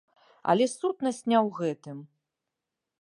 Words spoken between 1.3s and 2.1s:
не ў гэтым.